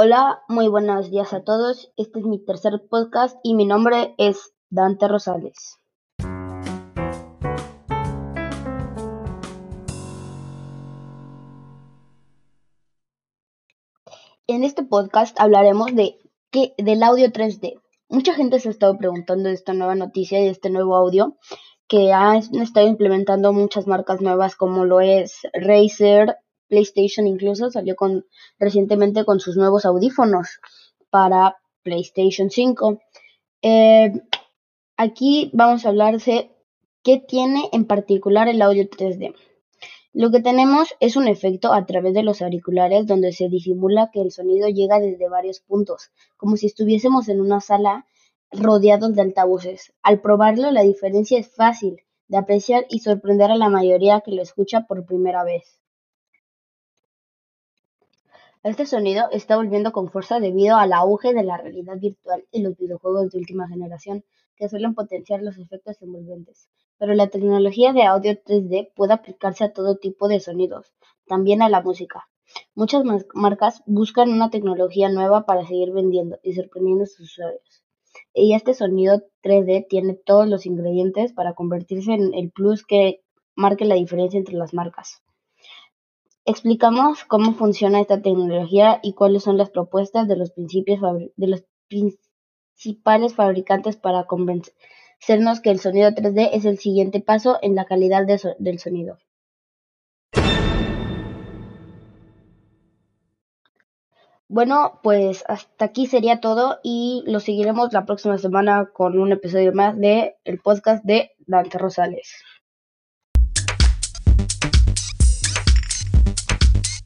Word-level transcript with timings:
Hola, 0.00 0.44
muy 0.46 0.68
buenos 0.68 1.10
días 1.10 1.32
a 1.32 1.42
todos. 1.42 1.90
Este 1.96 2.20
es 2.20 2.24
mi 2.24 2.38
tercer 2.38 2.86
podcast 2.88 3.36
y 3.42 3.54
mi 3.54 3.66
nombre 3.66 4.14
es 4.16 4.54
Dante 4.70 5.08
Rosales. 5.08 5.80
En 14.46 14.62
este 14.62 14.84
podcast 14.84 15.36
hablaremos 15.40 15.92
de 15.96 16.20
qué, 16.52 16.74
del 16.78 17.02
audio 17.02 17.32
3D. 17.32 17.80
Mucha 18.08 18.34
gente 18.34 18.60
se 18.60 18.68
ha 18.68 18.70
estado 18.70 18.96
preguntando 18.98 19.48
de 19.48 19.56
esta 19.56 19.72
nueva 19.72 19.96
noticia 19.96 20.38
y 20.38 20.44
de 20.44 20.50
este 20.50 20.70
nuevo 20.70 20.94
audio 20.94 21.36
que 21.88 22.12
han 22.12 22.36
estado 22.36 22.86
implementando 22.86 23.52
muchas 23.52 23.88
marcas 23.88 24.20
nuevas 24.20 24.54
como 24.54 24.84
lo 24.84 25.00
es 25.00 25.40
Razer, 25.54 26.36
PlayStation 26.68 27.26
incluso 27.26 27.70
salió 27.70 27.96
con 27.96 28.26
recientemente 28.58 29.24
con 29.24 29.40
sus 29.40 29.56
nuevos 29.56 29.84
audífonos 29.84 30.60
para 31.10 31.56
PlayStation 31.82 32.50
5. 32.50 33.00
Eh, 33.62 34.12
aquí 34.96 35.50
vamos 35.52 35.84
a 35.84 35.88
hablar 35.88 36.20
de 36.20 36.50
qué 37.02 37.18
tiene 37.18 37.68
en 37.72 37.86
particular 37.86 38.48
el 38.48 38.62
audio 38.62 38.88
3D. 38.88 39.34
Lo 40.12 40.30
que 40.30 40.40
tenemos 40.40 40.94
es 41.00 41.16
un 41.16 41.28
efecto 41.28 41.72
a 41.72 41.86
través 41.86 42.14
de 42.14 42.22
los 42.22 42.42
auriculares 42.42 43.06
donde 43.06 43.32
se 43.32 43.48
disimula 43.48 44.10
que 44.12 44.20
el 44.20 44.32
sonido 44.32 44.68
llega 44.68 45.00
desde 45.00 45.28
varios 45.28 45.60
puntos, 45.60 46.10
como 46.36 46.56
si 46.56 46.66
estuviésemos 46.66 47.28
en 47.28 47.40
una 47.40 47.60
sala 47.60 48.06
rodeados 48.50 49.14
de 49.14 49.22
altavoces. 49.22 49.92
Al 50.02 50.20
probarlo, 50.20 50.70
la 50.70 50.82
diferencia 50.82 51.38
es 51.38 51.54
fácil 51.54 52.00
de 52.26 52.38
apreciar 52.38 52.86
y 52.88 53.00
sorprender 53.00 53.50
a 53.50 53.56
la 53.56 53.68
mayoría 53.68 54.20
que 54.20 54.32
lo 54.32 54.42
escucha 54.42 54.86
por 54.86 55.06
primera 55.06 55.44
vez. 55.44 55.78
Este 58.64 58.86
sonido 58.86 59.26
está 59.30 59.56
volviendo 59.56 59.92
con 59.92 60.08
fuerza 60.08 60.40
debido 60.40 60.76
al 60.76 60.92
auge 60.92 61.32
de 61.32 61.44
la 61.44 61.58
realidad 61.58 61.96
virtual 61.96 62.44
y 62.50 62.60
los 62.60 62.76
videojuegos 62.76 63.30
de 63.30 63.38
última 63.38 63.68
generación, 63.68 64.24
que 64.56 64.68
suelen 64.68 64.94
potenciar 64.94 65.42
los 65.42 65.58
efectos 65.58 66.02
envolventes. 66.02 66.68
Pero 66.98 67.14
la 67.14 67.28
tecnología 67.28 67.92
de 67.92 68.02
audio 68.02 68.32
3D 68.32 68.90
puede 68.96 69.12
aplicarse 69.12 69.62
a 69.62 69.72
todo 69.72 69.98
tipo 69.98 70.26
de 70.26 70.40
sonidos, 70.40 70.92
también 71.28 71.62
a 71.62 71.68
la 71.68 71.82
música. 71.82 72.28
Muchas 72.74 73.04
marcas 73.32 73.82
buscan 73.86 74.32
una 74.32 74.50
tecnología 74.50 75.08
nueva 75.08 75.46
para 75.46 75.64
seguir 75.64 75.92
vendiendo 75.92 76.40
y 76.42 76.54
sorprendiendo 76.54 77.04
a 77.04 77.06
sus 77.06 77.30
usuarios. 77.30 77.84
Y 78.34 78.54
este 78.54 78.74
sonido 78.74 79.22
3D 79.44 79.86
tiene 79.88 80.14
todos 80.14 80.48
los 80.48 80.66
ingredientes 80.66 81.32
para 81.32 81.54
convertirse 81.54 82.12
en 82.12 82.34
el 82.34 82.50
plus 82.50 82.84
que 82.84 83.20
marque 83.54 83.84
la 83.84 83.94
diferencia 83.94 84.38
entre 84.38 84.56
las 84.56 84.74
marcas. 84.74 85.22
Explicamos 86.50 87.26
cómo 87.26 87.52
funciona 87.52 88.00
esta 88.00 88.22
tecnología 88.22 89.00
y 89.02 89.12
cuáles 89.12 89.42
son 89.42 89.58
las 89.58 89.68
propuestas 89.68 90.26
de 90.26 90.34
los, 90.34 90.50
principales 91.88 93.34
fabricantes 93.34 93.98
para 93.98 94.24
convencernos 94.24 95.60
que 95.60 95.68
el 95.68 95.78
sonido 95.78 96.08
3D 96.08 96.48
es 96.54 96.64
el 96.64 96.78
siguiente 96.78 97.20
paso 97.20 97.58
en 97.60 97.74
la 97.74 97.84
calidad 97.84 98.26
del 98.58 98.78
sonido. 98.78 99.18
Bueno, 104.48 105.00
pues 105.02 105.44
hasta 105.48 105.84
aquí 105.84 106.06
sería 106.06 106.40
todo 106.40 106.78
y 106.82 107.24
lo 107.26 107.40
seguiremos 107.40 107.92
la 107.92 108.06
próxima 108.06 108.38
semana 108.38 108.88
con 108.90 109.18
un 109.18 109.32
episodio 109.32 109.74
más 109.74 109.98
de 109.98 110.36
el 110.44 110.60
podcast 110.60 111.04
de 111.04 111.32
Dante 111.46 111.76
Rosales. 111.76 112.42